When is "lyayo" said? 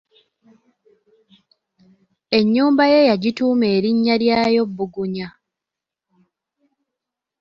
4.21-4.63